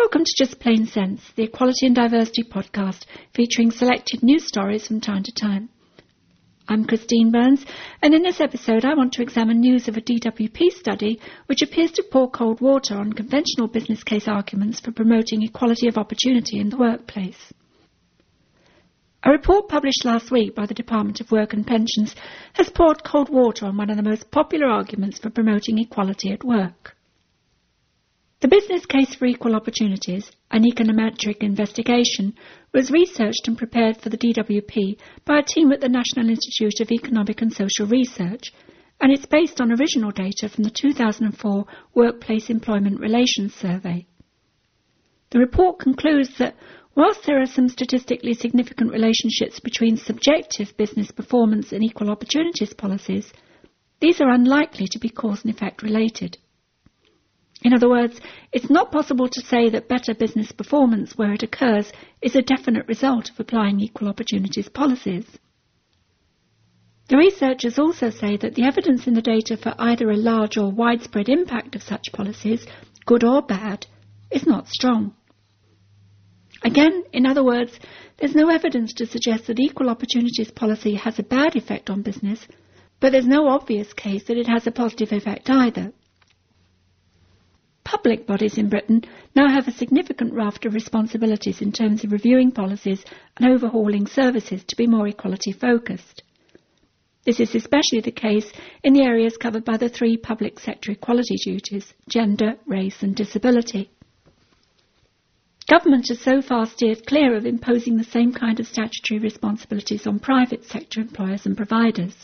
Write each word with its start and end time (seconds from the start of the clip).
Welcome 0.00 0.24
to 0.24 0.34
Just 0.34 0.58
Plain 0.58 0.86
Sense, 0.86 1.20
the 1.36 1.42
Equality 1.42 1.84
and 1.84 1.94
Diversity 1.94 2.42
podcast 2.42 3.04
featuring 3.34 3.70
selected 3.70 4.22
news 4.22 4.46
stories 4.46 4.86
from 4.86 5.02
time 5.02 5.22
to 5.22 5.30
time. 5.30 5.68
I'm 6.66 6.86
Christine 6.86 7.30
Burns, 7.30 7.66
and 8.00 8.14
in 8.14 8.22
this 8.22 8.40
episode 8.40 8.86
I 8.86 8.94
want 8.94 9.12
to 9.12 9.22
examine 9.22 9.60
news 9.60 9.88
of 9.88 9.98
a 9.98 10.00
DWP 10.00 10.70
study 10.70 11.20
which 11.46 11.60
appears 11.60 11.92
to 11.92 12.02
pour 12.10 12.30
cold 12.30 12.62
water 12.62 12.96
on 12.96 13.12
conventional 13.12 13.68
business 13.68 14.02
case 14.02 14.26
arguments 14.26 14.80
for 14.80 14.90
promoting 14.90 15.42
equality 15.42 15.86
of 15.86 15.98
opportunity 15.98 16.58
in 16.58 16.70
the 16.70 16.78
workplace. 16.78 17.52
A 19.22 19.30
report 19.30 19.68
published 19.68 20.06
last 20.06 20.30
week 20.30 20.54
by 20.54 20.64
the 20.64 20.72
Department 20.72 21.20
of 21.20 21.30
Work 21.30 21.52
and 21.52 21.66
Pensions 21.66 22.16
has 22.54 22.70
poured 22.70 23.04
cold 23.04 23.28
water 23.28 23.66
on 23.66 23.76
one 23.76 23.90
of 23.90 23.98
the 23.98 24.02
most 24.02 24.30
popular 24.30 24.66
arguments 24.66 25.18
for 25.18 25.28
promoting 25.28 25.78
equality 25.78 26.32
at 26.32 26.42
work. 26.42 26.96
The 28.50 28.56
business 28.56 28.84
case 28.84 29.14
for 29.14 29.26
equal 29.26 29.54
opportunities, 29.54 30.28
an 30.50 30.64
econometric 30.64 31.36
investigation, 31.36 32.34
was 32.74 32.90
researched 32.90 33.46
and 33.46 33.56
prepared 33.56 33.98
for 33.98 34.08
the 34.08 34.18
DWP 34.18 34.98
by 35.24 35.38
a 35.38 35.44
team 35.44 35.70
at 35.70 35.80
the 35.80 35.88
National 35.88 36.28
Institute 36.28 36.80
of 36.80 36.90
Economic 36.90 37.42
and 37.42 37.52
Social 37.52 37.86
Research, 37.86 38.52
and 39.00 39.12
it's 39.12 39.24
based 39.24 39.60
on 39.60 39.70
original 39.70 40.10
data 40.10 40.48
from 40.48 40.64
the 40.64 40.72
2004 40.72 41.64
Workplace 41.94 42.50
Employment 42.50 42.98
Relations 42.98 43.54
Survey. 43.54 44.08
The 45.30 45.38
report 45.38 45.78
concludes 45.78 46.36
that 46.38 46.56
whilst 46.96 47.26
there 47.26 47.40
are 47.40 47.46
some 47.46 47.68
statistically 47.68 48.34
significant 48.34 48.90
relationships 48.90 49.60
between 49.60 49.96
subjective 49.96 50.76
business 50.76 51.12
performance 51.12 51.70
and 51.70 51.84
equal 51.84 52.10
opportunities 52.10 52.74
policies, 52.74 53.32
these 54.00 54.20
are 54.20 54.30
unlikely 54.30 54.88
to 54.88 54.98
be 54.98 55.08
cause 55.08 55.44
and 55.44 55.54
effect 55.54 55.84
related. 55.84 56.36
In 57.62 57.74
other 57.74 57.88
words, 57.88 58.20
it's 58.52 58.70
not 58.70 58.90
possible 58.90 59.28
to 59.28 59.40
say 59.42 59.68
that 59.68 59.88
better 59.88 60.14
business 60.14 60.50
performance 60.50 61.16
where 61.16 61.32
it 61.32 61.42
occurs 61.42 61.92
is 62.22 62.34
a 62.34 62.42
definite 62.42 62.88
result 62.88 63.30
of 63.30 63.38
applying 63.38 63.80
equal 63.80 64.08
opportunities 64.08 64.68
policies. 64.68 65.26
The 67.08 67.18
researchers 67.18 67.78
also 67.78 68.08
say 68.08 68.36
that 68.38 68.54
the 68.54 68.62
evidence 68.62 69.06
in 69.06 69.14
the 69.14 69.20
data 69.20 69.56
for 69.56 69.74
either 69.78 70.10
a 70.10 70.16
large 70.16 70.56
or 70.56 70.70
widespread 70.70 71.28
impact 71.28 71.74
of 71.74 71.82
such 71.82 72.12
policies, 72.12 72.66
good 73.04 73.24
or 73.24 73.42
bad, 73.42 73.86
is 74.30 74.46
not 74.46 74.68
strong. 74.68 75.14
Again, 76.62 77.04
in 77.12 77.26
other 77.26 77.42
words, 77.42 77.78
there's 78.18 78.34
no 78.34 78.48
evidence 78.48 78.92
to 78.94 79.06
suggest 79.06 79.48
that 79.48 79.58
equal 79.58 79.90
opportunities 79.90 80.50
policy 80.50 80.94
has 80.94 81.18
a 81.18 81.24
bad 81.24 81.56
effect 81.56 81.90
on 81.90 82.02
business, 82.02 82.46
but 83.00 83.12
there's 83.12 83.26
no 83.26 83.48
obvious 83.48 83.92
case 83.92 84.24
that 84.24 84.36
it 84.36 84.46
has 84.46 84.66
a 84.66 84.70
positive 84.70 85.10
effect 85.12 85.50
either. 85.50 85.92
Public 87.90 88.24
bodies 88.24 88.56
in 88.56 88.68
Britain 88.68 89.02
now 89.34 89.48
have 89.48 89.66
a 89.66 89.72
significant 89.72 90.32
raft 90.32 90.64
of 90.64 90.74
responsibilities 90.74 91.60
in 91.60 91.72
terms 91.72 92.04
of 92.04 92.12
reviewing 92.12 92.52
policies 92.52 93.04
and 93.36 93.50
overhauling 93.50 94.06
services 94.06 94.62
to 94.68 94.76
be 94.76 94.86
more 94.86 95.08
equality 95.08 95.50
focused. 95.50 96.22
This 97.26 97.40
is 97.40 97.52
especially 97.52 98.00
the 98.00 98.12
case 98.12 98.52
in 98.84 98.92
the 98.92 99.02
areas 99.02 99.36
covered 99.36 99.64
by 99.64 99.76
the 99.76 99.88
three 99.88 100.16
public 100.16 100.60
sector 100.60 100.92
equality 100.92 101.34
duties 101.44 101.92
gender, 102.08 102.54
race, 102.64 103.02
and 103.02 103.16
disability. 103.16 103.90
Government 105.68 106.06
has 106.10 106.20
so 106.20 106.40
far 106.42 106.66
steered 106.66 107.04
clear 107.08 107.34
of 107.36 107.44
imposing 107.44 107.96
the 107.96 108.04
same 108.04 108.32
kind 108.32 108.60
of 108.60 108.68
statutory 108.68 109.18
responsibilities 109.18 110.06
on 110.06 110.20
private 110.20 110.64
sector 110.64 111.00
employers 111.00 111.44
and 111.44 111.56
providers. 111.56 112.14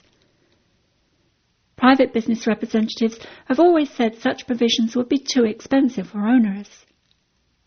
Private 1.77 2.15
business 2.15 2.47
representatives 2.47 3.19
have 3.45 3.61
always 3.61 3.91
said 3.91 4.17
such 4.17 4.47
provisions 4.47 4.97
would 4.97 5.11
be 5.11 5.19
too 5.19 5.45
expensive 5.45 6.15
or 6.15 6.27
onerous. 6.27 6.87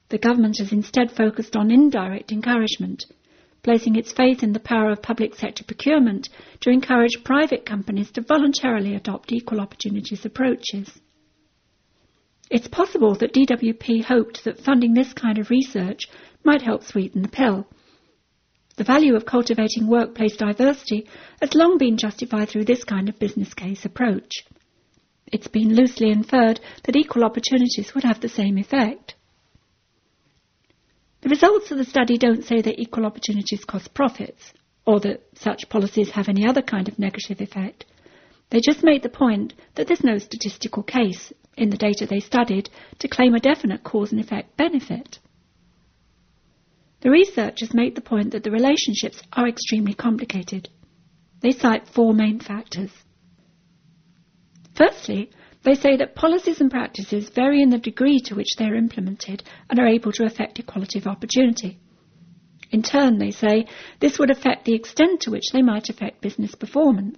The 0.09 0.17
government 0.17 0.57
has 0.57 0.71
instead 0.71 1.11
focused 1.11 1.55
on 1.55 1.69
indirect 1.69 2.31
encouragement, 2.31 3.05
placing 3.61 3.95
its 3.95 4.11
faith 4.11 4.41
in 4.41 4.53
the 4.53 4.59
power 4.59 4.89
of 4.89 5.03
public 5.03 5.35
sector 5.35 5.63
procurement 5.63 6.27
to 6.61 6.71
encourage 6.71 7.23
private 7.23 7.67
companies 7.67 8.09
to 8.11 8.21
voluntarily 8.21 8.95
adopt 8.95 9.31
equal 9.31 9.61
opportunities 9.61 10.25
approaches. 10.25 10.99
It's 12.49 12.67
possible 12.67 13.13
that 13.15 13.33
DWP 13.33 14.05
hoped 14.05 14.43
that 14.43 14.59
funding 14.59 14.95
this 14.95 15.13
kind 15.13 15.37
of 15.37 15.51
research 15.51 16.07
might 16.43 16.63
help 16.63 16.83
sweeten 16.83 17.21
the 17.21 17.27
pill 17.27 17.67
the 18.79 18.85
value 18.85 19.13
of 19.13 19.25
cultivating 19.25 19.87
workplace 19.87 20.37
diversity 20.37 21.05
has 21.41 21.53
long 21.53 21.77
been 21.77 21.97
justified 21.97 22.47
through 22.47 22.63
this 22.63 22.85
kind 22.85 23.09
of 23.09 23.19
business 23.19 23.53
case 23.53 23.83
approach. 23.83 24.45
It's 25.27 25.49
been 25.49 25.75
loosely 25.75 26.09
inferred 26.09 26.61
that 26.85 26.95
equal 26.95 27.25
opportunities 27.25 27.93
would 27.93 28.05
have 28.05 28.21
the 28.21 28.29
same 28.29 28.57
effect. 28.57 29.15
The 31.19 31.27
results 31.27 31.71
of 31.71 31.77
the 31.77 31.83
study 31.83 32.17
don't 32.17 32.45
say 32.45 32.61
that 32.61 32.79
equal 32.79 33.05
opportunities 33.05 33.65
cost 33.65 33.93
profits, 33.93 34.53
or 34.85 35.01
that 35.01 35.23
such 35.35 35.67
policies 35.67 36.11
have 36.11 36.29
any 36.29 36.47
other 36.47 36.61
kind 36.61 36.87
of 36.87 36.97
negative 36.97 37.41
effect. 37.41 37.85
They 38.49 38.61
just 38.61 38.81
make 38.81 39.03
the 39.03 39.09
point 39.09 39.55
that 39.75 39.87
there's 39.87 40.05
no 40.05 40.19
statistical 40.19 40.83
case 40.83 41.33
in 41.57 41.69
the 41.69 41.75
data 41.75 42.05
they 42.05 42.21
studied 42.21 42.69
to 42.99 43.09
claim 43.09 43.35
a 43.35 43.41
definite 43.41 43.83
cause 43.83 44.13
and 44.13 44.21
effect 44.21 44.55
benefit. 44.55 45.19
The 47.01 47.09
researchers 47.09 47.73
make 47.73 47.95
the 47.95 48.01
point 48.01 48.31
that 48.31 48.43
the 48.43 48.51
relationships 48.51 49.21
are 49.33 49.47
extremely 49.47 49.93
complicated. 49.93 50.69
They 51.41 51.51
cite 51.51 51.87
four 51.87 52.13
main 52.13 52.39
factors. 52.39 52.91
Firstly, 54.75 55.31
they 55.63 55.75
say 55.75 55.97
that 55.97 56.15
policies 56.15 56.61
and 56.61 56.71
practices 56.71 57.29
vary 57.29 57.61
in 57.61 57.69
the 57.69 57.77
degree 57.77 58.19
to 58.25 58.35
which 58.35 58.55
they 58.57 58.65
are 58.65 58.75
implemented 58.75 59.43
and 59.69 59.79
are 59.79 59.87
able 59.87 60.11
to 60.13 60.25
affect 60.25 60.59
equality 60.59 60.99
of 60.99 61.07
opportunity. 61.07 61.79
In 62.71 62.83
turn, 62.83 63.17
they 63.17 63.31
say, 63.31 63.65
this 63.99 64.19
would 64.19 64.29
affect 64.29 64.65
the 64.65 64.75
extent 64.75 65.21
to 65.21 65.31
which 65.31 65.51
they 65.51 65.61
might 65.61 65.89
affect 65.89 66.21
business 66.21 66.55
performance. 66.55 67.17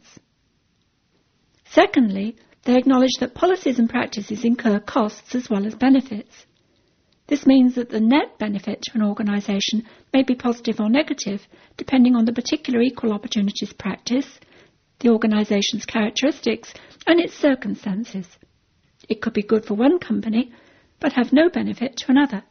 Secondly, 1.65 2.35
they 2.63 2.77
acknowledge 2.77 3.17
that 3.19 3.33
policies 3.33 3.79
and 3.79 3.89
practices 3.89 4.45
incur 4.45 4.79
costs 4.79 5.35
as 5.35 5.49
well 5.49 5.65
as 5.65 5.75
benefits. 5.75 6.45
This 7.31 7.45
means 7.45 7.75
that 7.75 7.89
the 7.89 8.01
net 8.01 8.37
benefit 8.39 8.81
to 8.81 8.91
an 8.95 9.03
organisation 9.03 9.87
may 10.13 10.21
be 10.21 10.35
positive 10.35 10.81
or 10.81 10.89
negative, 10.89 11.47
depending 11.77 12.13
on 12.13 12.25
the 12.25 12.33
particular 12.33 12.81
equal 12.81 13.13
opportunities 13.13 13.71
practice, 13.71 14.37
the 14.99 15.11
organisation's 15.11 15.85
characteristics, 15.85 16.73
and 17.07 17.21
its 17.21 17.33
circumstances. 17.33 18.27
It 19.07 19.21
could 19.21 19.31
be 19.31 19.43
good 19.43 19.63
for 19.63 19.75
one 19.75 19.97
company, 19.97 20.51
but 20.99 21.13
have 21.13 21.31
no 21.31 21.49
benefit 21.49 21.95
to 21.99 22.11
another. 22.11 22.43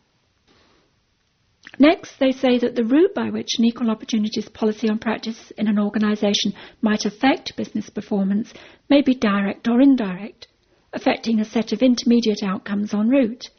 Next, 1.78 2.18
they 2.18 2.32
say 2.32 2.56
that 2.60 2.74
the 2.74 2.84
route 2.84 3.14
by 3.14 3.28
which 3.28 3.58
an 3.58 3.66
equal 3.66 3.91
opportunities 3.91 4.48
policy 4.48 4.88
on 4.88 4.98
practice 4.98 5.52
in 5.58 5.68
an 5.68 5.78
organisation 5.78 6.54
might 6.80 7.04
affect 7.04 7.54
business 7.54 7.91
performance 7.91 8.54
may 8.88 9.02
be 9.02 9.12
direct 9.12 9.68
or 9.68 9.82
indirect, 9.82 10.48
affecting 10.94 11.38
a 11.38 11.44
set 11.44 11.74
of 11.74 11.82
intermediate 11.82 12.42
outcomes 12.42 12.94
en 12.94 13.10
route. 13.10 13.50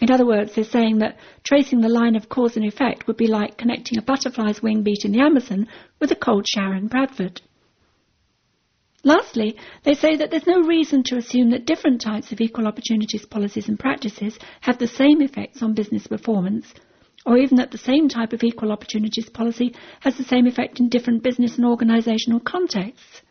In 0.00 0.10
other 0.10 0.26
words, 0.26 0.54
they're 0.54 0.64
saying 0.64 0.98
that 0.98 1.18
tracing 1.42 1.80
the 1.80 1.88
line 1.88 2.16
of 2.16 2.28
cause 2.28 2.56
and 2.56 2.64
effect 2.64 3.06
would 3.06 3.16
be 3.16 3.26
like 3.26 3.58
connecting 3.58 3.98
a 3.98 4.02
butterfly's 4.02 4.62
wing 4.62 4.82
beat 4.82 5.04
in 5.04 5.12
the 5.12 5.20
Amazon 5.20 5.68
with 5.98 6.10
a 6.10 6.16
cold 6.16 6.46
shower 6.48 6.74
in 6.74 6.86
Bradford. 6.88 7.42
Lastly, 9.02 9.56
they 9.84 9.94
say 9.94 10.16
that 10.16 10.30
there's 10.30 10.46
no 10.46 10.60
reason 10.60 11.02
to 11.04 11.16
assume 11.16 11.50
that 11.50 11.64
different 11.66 12.02
types 12.02 12.32
of 12.32 12.40
equal 12.40 12.66
opportunities 12.66 13.24
policies 13.24 13.68
and 13.68 13.78
practices 13.78 14.38
have 14.60 14.78
the 14.78 14.86
same 14.86 15.22
effects 15.22 15.62
on 15.62 15.74
business 15.74 16.06
performance, 16.06 16.74
or 17.24 17.38
even 17.38 17.56
that 17.56 17.70
the 17.70 17.78
same 17.78 18.08
type 18.08 18.32
of 18.32 18.42
equal 18.42 18.72
opportunities 18.72 19.28
policy 19.30 19.74
has 20.00 20.16
the 20.16 20.24
same 20.24 20.46
effect 20.46 20.80
in 20.80 20.88
different 20.88 21.22
business 21.22 21.56
and 21.56 21.64
organisational 21.64 22.44
contexts. 22.44 23.22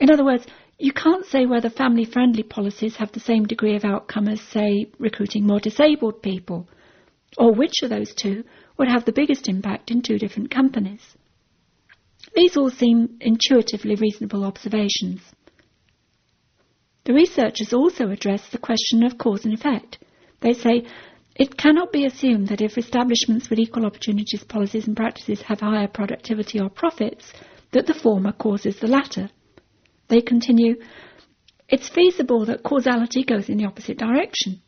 In 0.00 0.10
other 0.10 0.24
words, 0.24 0.44
you 0.78 0.92
can't 0.92 1.24
say 1.26 1.46
whether 1.46 1.70
family 1.70 2.04
friendly 2.04 2.42
policies 2.42 2.96
have 2.96 3.12
the 3.12 3.20
same 3.20 3.44
degree 3.44 3.76
of 3.76 3.84
outcome 3.84 4.28
as, 4.28 4.40
say, 4.40 4.90
recruiting 4.98 5.46
more 5.46 5.60
disabled 5.60 6.22
people, 6.22 6.68
or 7.38 7.52
which 7.52 7.82
of 7.82 7.90
those 7.90 8.14
two 8.14 8.44
would 8.76 8.88
have 8.88 9.04
the 9.04 9.12
biggest 9.12 9.48
impact 9.48 9.90
in 9.90 10.02
two 10.02 10.18
different 10.18 10.50
companies. 10.50 11.16
These 12.34 12.56
all 12.56 12.70
seem 12.70 13.16
intuitively 13.20 13.94
reasonable 13.94 14.44
observations. 14.44 15.20
The 17.04 17.12
researchers 17.12 17.72
also 17.72 18.10
address 18.10 18.48
the 18.48 18.58
question 18.58 19.04
of 19.04 19.18
cause 19.18 19.44
and 19.44 19.54
effect. 19.54 19.98
They 20.40 20.54
say 20.54 20.86
it 21.36 21.56
cannot 21.56 21.92
be 21.92 22.06
assumed 22.06 22.48
that 22.48 22.60
if 22.60 22.78
establishments 22.78 23.50
with 23.50 23.58
equal 23.58 23.86
opportunities 23.86 24.42
policies 24.44 24.86
and 24.86 24.96
practices 24.96 25.42
have 25.42 25.60
higher 25.60 25.88
productivity 25.88 26.60
or 26.60 26.70
profits, 26.70 27.32
that 27.72 27.86
the 27.86 27.94
former 27.94 28.32
causes 28.32 28.78
the 28.80 28.86
latter. 28.86 29.30
They 30.08 30.20
continue, 30.20 30.76
it's 31.68 31.88
feasible 31.88 32.46
that 32.46 32.62
causality 32.62 33.24
goes 33.24 33.48
in 33.48 33.58
the 33.58 33.66
opposite 33.66 33.98
direction. 33.98 34.60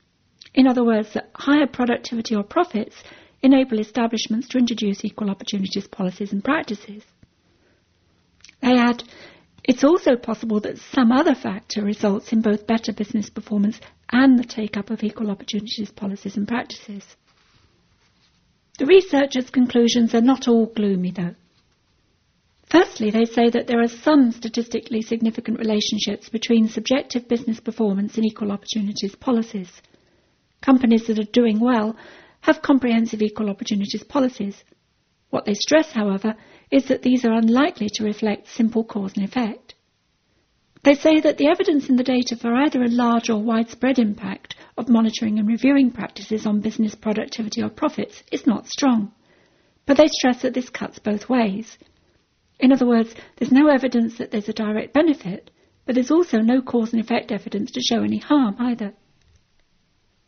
In 0.55 0.67
other 0.67 0.85
words, 0.85 1.13
that 1.15 1.31
higher 1.35 1.67
productivity 1.67 2.35
or 2.35 2.43
profits 2.43 2.97
enable 3.43 3.79
establishments 3.79 4.49
to 4.49 4.59
introduce 4.59 5.05
equal 5.05 5.31
opportunities 5.31 5.87
policies 5.87 6.33
and 6.33 6.43
practices. 6.43 7.03
They 8.63 8.73
add, 8.77 9.03
It's 9.69 9.83
also 9.83 10.15
possible 10.17 10.61
that 10.61 10.79
some 10.79 11.11
other 11.11 11.35
factor 11.35 11.83
results 11.83 12.33
in 12.33 12.41
both 12.41 12.69
better 12.69 12.93
business 12.93 13.29
performance 13.29 13.81
and 14.13 14.39
the 14.39 14.45
take-up 14.45 14.91
of 14.91 15.03
equal 15.03 15.31
opportunities 15.31 15.91
policies 15.91 16.37
and 16.37 16.47
practices. 16.47 17.05
The 18.79 18.87
researchers' 18.87 19.51
conclusions 19.51 20.15
are 20.15 20.21
not 20.21 20.47
all 20.47 20.67
gloomy, 20.67 21.11
though. 21.11 21.35
Firstly, 22.69 23.11
they 23.11 23.25
say 23.25 23.49
that 23.51 23.69
there 23.69 23.81
are 23.81 23.89
some 23.89 24.33
statistically 24.33 25.01
significant 25.01 25.59
relationships 25.59 26.29
between 26.29 26.69
subjective 26.69 27.29
business 27.29 27.61
performance 27.61 28.17
and 28.17 28.27
equal 28.27 28.51
opportunities 28.51 29.15
policies. 29.15 29.71
Companies 30.63 31.07
that 31.07 31.19
are 31.19 31.33
doing 31.33 31.61
well 31.61 31.97
have 32.41 32.63
comprehensive 32.63 33.23
equal 33.23 33.51
opportunities 33.51 34.03
policies. 34.03 34.65
What 35.31 35.45
they 35.45 35.55
stress, 35.55 35.93
however, 35.93 36.35
is 36.71 36.87
that 36.89 37.03
these 37.03 37.25
are 37.25 37.33
unlikely 37.33 37.89
to 37.95 38.05
reflect 38.05 38.49
simple 38.49 38.83
cause 38.83 39.13
and 39.17 39.25
effect. 39.25 39.75
They 40.83 40.95
say 40.95 41.21
that 41.21 41.39
the 41.39 41.49
evidence 41.49 41.89
in 41.89 41.97
the 41.97 42.05
data 42.05 42.37
for 42.37 42.55
either 42.55 42.83
a 42.83 42.89
large 42.89 43.31
or 43.31 43.43
widespread 43.43 43.99
impact 43.99 44.57
of 44.77 44.89
monitoring 44.89 45.39
and 45.39 45.49
reviewing 45.49 45.91
practices 45.91 46.47
on 46.47 46.61
business 46.61 46.95
productivity 46.95 47.63
or 47.63 47.69
profits 47.69 48.23
is 48.33 48.47
not 48.47 48.69
strong. 48.69 49.13
But 49.85 49.97
they 49.97 50.09
stress 50.09 50.43
that 50.43 50.55
this 50.55 50.69
cuts 50.69 50.99
both 50.99 51.29
ways. 51.29 51.79
In 52.59 52.73
other 52.73 52.87
words, 52.87 53.15
there's 53.37 53.53
no 53.53 53.69
evidence 53.69 54.19
that 54.19 54.31
there's 54.31 54.49
a 54.49 54.53
direct 54.53 54.93
benefit, 54.95 55.51
but 55.85 55.95
there's 55.95 56.11
also 56.11 56.39
no 56.39 56.63
cause 56.63 56.93
and 56.93 57.03
effect 57.03 57.31
evidence 57.31 57.71
to 57.73 57.81
show 57.81 58.03
any 58.03 58.19
harm 58.19 58.57
either. 58.59 58.95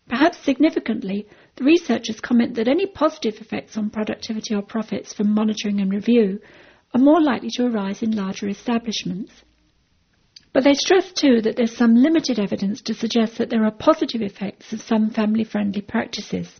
Perhaps 0.08 0.38
significantly, 0.38 1.26
the 1.56 1.64
researchers 1.64 2.20
comment 2.20 2.54
that 2.54 2.68
any 2.68 2.86
positive 2.86 3.40
effects 3.40 3.76
on 3.76 3.90
productivity 3.90 4.54
or 4.54 4.62
profits 4.62 5.12
from 5.12 5.34
monitoring 5.34 5.80
and 5.80 5.92
review 5.92 6.40
are 6.94 7.00
more 7.00 7.20
likely 7.20 7.50
to 7.52 7.66
arise 7.66 8.02
in 8.02 8.16
larger 8.16 8.48
establishments. 8.48 9.32
But 10.52 10.64
they 10.64 10.74
stress 10.74 11.12
too 11.12 11.42
that 11.42 11.56
there's 11.56 11.76
some 11.76 11.94
limited 11.94 12.38
evidence 12.38 12.80
to 12.82 12.94
suggest 12.94 13.36
that 13.38 13.50
there 13.50 13.64
are 13.64 13.70
positive 13.70 14.22
effects 14.22 14.72
of 14.72 14.80
some 14.80 15.10
family 15.10 15.44
friendly 15.44 15.82
practices. 15.82 16.58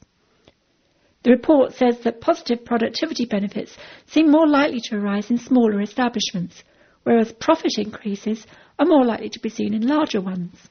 The 1.29 1.35
report 1.35 1.75
says 1.75 2.01
that 2.05 2.23
positive 2.23 2.65
productivity 2.65 3.27
benefits 3.27 3.77
seem 4.07 4.31
more 4.31 4.49
likely 4.49 4.81
to 4.85 4.97
arise 4.97 5.31
in 5.31 5.37
smaller 5.37 5.83
establishments, 5.83 6.65
whereas 7.03 7.35
profit 7.35 7.73
increases 7.77 8.47
are 8.79 8.87
more 8.87 9.05
likely 9.05 9.29
to 9.29 9.39
be 9.39 9.51
seen 9.51 9.75
in 9.75 9.87
larger 9.87 10.23
ones. 10.23 10.71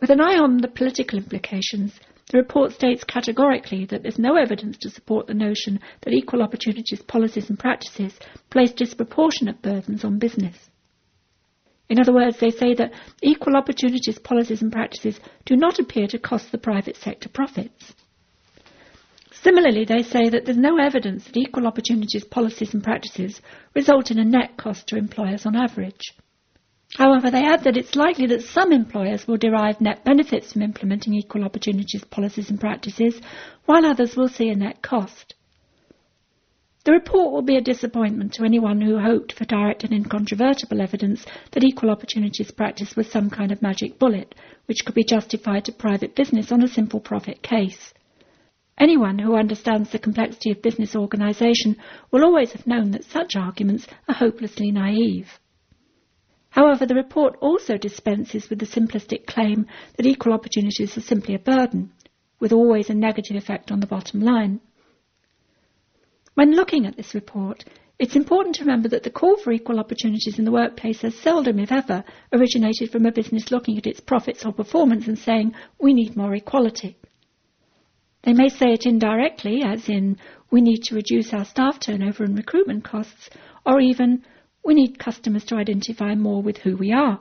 With 0.00 0.10
an 0.10 0.20
eye 0.20 0.38
on 0.38 0.58
the 0.58 0.68
political 0.68 1.18
implications, 1.18 1.98
the 2.30 2.38
report 2.38 2.74
states 2.74 3.02
categorically 3.02 3.86
that 3.86 4.04
there's 4.04 4.20
no 4.20 4.36
evidence 4.36 4.78
to 4.78 4.90
support 4.90 5.26
the 5.26 5.34
notion 5.34 5.80
that 6.02 6.14
equal 6.14 6.40
opportunities 6.40 7.02
policies 7.02 7.50
and 7.50 7.58
practices 7.58 8.16
place 8.50 8.70
disproportionate 8.70 9.62
burdens 9.62 10.04
on 10.04 10.20
business. 10.20 10.70
In 11.88 11.98
other 11.98 12.12
words, 12.12 12.38
they 12.38 12.50
say 12.52 12.72
that 12.74 12.92
equal 13.20 13.56
opportunities 13.56 14.20
policies 14.20 14.62
and 14.62 14.70
practices 14.70 15.18
do 15.44 15.56
not 15.56 15.80
appear 15.80 16.06
to 16.06 16.20
cost 16.20 16.52
the 16.52 16.58
private 16.58 16.96
sector 16.96 17.28
profits. 17.28 17.96
Similarly, 19.46 19.84
they 19.84 20.02
say 20.02 20.28
that 20.28 20.44
there's 20.44 20.56
no 20.58 20.76
evidence 20.76 21.24
that 21.24 21.36
equal 21.36 21.68
opportunities 21.68 22.24
policies 22.24 22.74
and 22.74 22.82
practices 22.82 23.40
result 23.76 24.10
in 24.10 24.18
a 24.18 24.24
net 24.24 24.56
cost 24.56 24.88
to 24.88 24.96
employers 24.96 25.46
on 25.46 25.54
average. 25.54 26.00
However, 26.96 27.30
they 27.30 27.44
add 27.44 27.62
that 27.62 27.76
it's 27.76 27.94
likely 27.94 28.26
that 28.26 28.42
some 28.42 28.72
employers 28.72 29.28
will 29.28 29.36
derive 29.36 29.80
net 29.80 30.02
benefits 30.04 30.52
from 30.52 30.62
implementing 30.62 31.14
equal 31.14 31.44
opportunities 31.44 32.02
policies 32.02 32.50
and 32.50 32.58
practices, 32.58 33.20
while 33.66 33.86
others 33.86 34.16
will 34.16 34.26
see 34.26 34.48
a 34.48 34.56
net 34.56 34.82
cost. 34.82 35.36
The 36.84 36.90
report 36.90 37.30
will 37.30 37.42
be 37.42 37.56
a 37.56 37.60
disappointment 37.60 38.32
to 38.32 38.44
anyone 38.44 38.80
who 38.80 38.98
hoped 38.98 39.32
for 39.32 39.44
direct 39.44 39.84
and 39.84 39.92
incontrovertible 39.92 40.80
evidence 40.80 41.24
that 41.52 41.62
equal 41.62 41.90
opportunities 41.90 42.50
practice 42.50 42.96
was 42.96 43.08
some 43.12 43.30
kind 43.30 43.52
of 43.52 43.62
magic 43.62 44.00
bullet, 44.00 44.34
which 44.64 44.84
could 44.84 44.96
be 44.96 45.04
justified 45.04 45.64
to 45.66 45.72
private 45.72 46.16
business 46.16 46.50
on 46.50 46.64
a 46.64 46.68
simple 46.68 46.98
profit 46.98 47.42
case. 47.42 47.92
Anyone 48.78 49.18
who 49.18 49.36
understands 49.36 49.90
the 49.90 49.98
complexity 49.98 50.50
of 50.50 50.60
business 50.60 50.94
organisation 50.94 51.76
will 52.10 52.24
always 52.24 52.52
have 52.52 52.66
known 52.66 52.90
that 52.90 53.04
such 53.04 53.34
arguments 53.34 53.86
are 54.06 54.14
hopelessly 54.14 54.70
naive. 54.70 55.40
However, 56.50 56.84
the 56.86 56.94
report 56.94 57.36
also 57.40 57.76
dispenses 57.78 58.50
with 58.50 58.58
the 58.58 58.66
simplistic 58.66 59.26
claim 59.26 59.66
that 59.96 60.06
equal 60.06 60.32
opportunities 60.32 60.96
are 60.96 61.02
simply 61.02 61.34
a 61.34 61.38
burden, 61.38 61.92
with 62.38 62.52
always 62.52 62.90
a 62.90 62.94
negative 62.94 63.36
effect 63.36 63.70
on 63.70 63.80
the 63.80 63.86
bottom 63.86 64.20
line. 64.20 64.60
When 66.34 66.54
looking 66.54 66.86
at 66.86 66.96
this 66.98 67.14
report, 67.14 67.64
it's 67.98 68.16
important 68.16 68.56
to 68.56 68.64
remember 68.64 68.90
that 68.90 69.04
the 69.04 69.10
call 69.10 69.38
for 69.38 69.52
equal 69.52 69.80
opportunities 69.80 70.38
in 70.38 70.44
the 70.44 70.52
workplace 70.52 71.00
has 71.00 71.14
seldom, 71.14 71.58
if 71.58 71.72
ever, 71.72 72.04
originated 72.30 72.90
from 72.90 73.06
a 73.06 73.12
business 73.12 73.50
looking 73.50 73.78
at 73.78 73.86
its 73.86 74.00
profits 74.00 74.44
or 74.44 74.52
performance 74.52 75.06
and 75.06 75.18
saying, 75.18 75.54
we 75.80 75.94
need 75.94 76.14
more 76.14 76.34
equality. 76.34 76.98
They 78.26 78.32
may 78.32 78.48
say 78.48 78.72
it 78.72 78.86
indirectly, 78.86 79.62
as 79.62 79.88
in, 79.88 80.18
we 80.50 80.60
need 80.60 80.82
to 80.86 80.96
reduce 80.96 81.32
our 81.32 81.44
staff 81.44 81.78
turnover 81.78 82.24
and 82.24 82.36
recruitment 82.36 82.82
costs, 82.82 83.30
or 83.64 83.78
even, 83.78 84.24
we 84.64 84.74
need 84.74 84.98
customers 84.98 85.44
to 85.44 85.54
identify 85.54 86.16
more 86.16 86.42
with 86.42 86.58
who 86.58 86.76
we 86.76 86.92
are. 86.92 87.20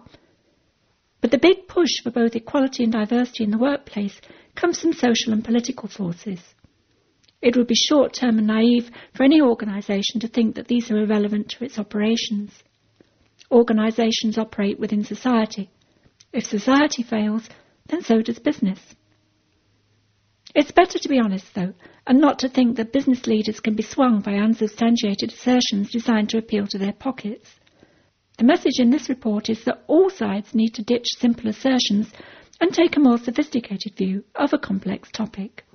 But 1.21 1.29
the 1.29 1.37
big 1.37 1.67
push 1.67 2.01
for 2.01 2.09
both 2.09 2.35
equality 2.35 2.83
and 2.83 2.91
diversity 2.91 3.43
in 3.43 3.51
the 3.51 3.59
workplace 3.59 4.19
comes 4.55 4.79
from 4.79 4.93
social 4.93 5.31
and 5.31 5.45
political 5.45 5.87
forces. 5.87 6.39
It 7.39 7.55
would 7.55 7.67
be 7.67 7.75
short-term 7.75 8.39
and 8.39 8.47
naive 8.47 8.89
for 9.13 9.23
any 9.23 9.39
organisation 9.39 10.19
to 10.21 10.27
think 10.27 10.55
that 10.55 10.67
these 10.67 10.89
are 10.89 10.97
irrelevant 10.97 11.49
to 11.49 11.65
its 11.65 11.77
operations. 11.77 12.51
Organisations 13.51 14.39
operate 14.39 14.79
within 14.79 15.03
society. 15.03 15.69
If 16.33 16.45
society 16.45 17.03
fails, 17.03 17.47
then 17.85 18.01
so 18.01 18.23
does 18.23 18.39
business. 18.39 18.79
It's 20.55 20.71
better 20.71 20.97
to 20.97 21.09
be 21.09 21.19
honest, 21.19 21.53
though, 21.53 21.73
and 22.07 22.21
not 22.21 22.39
to 22.39 22.47
think 22.47 22.77
that 22.77 22.93
business 22.93 23.27
leaders 23.27 23.59
can 23.59 23.75
be 23.75 23.83
swung 23.83 24.21
by 24.21 24.35
unsubstantiated 24.35 25.33
assertions 25.33 25.91
designed 25.91 26.29
to 26.29 26.37
appeal 26.37 26.65
to 26.67 26.77
their 26.77 26.93
pockets. 26.93 27.59
The 28.37 28.45
message 28.45 28.79
in 28.79 28.89
this 28.89 29.09
report 29.09 29.49
is 29.49 29.65
that 29.65 29.83
all 29.87 30.09
sides 30.09 30.55
need 30.55 30.73
to 30.75 30.81
ditch 30.81 31.07
simple 31.17 31.49
assertions 31.49 32.09
and 32.61 32.73
take 32.73 32.95
a 32.95 33.01
more 33.01 33.17
sophisticated 33.17 33.97
view 33.97 34.23
of 34.33 34.53
a 34.53 34.57
complex 34.57 35.11
topic. 35.11 35.65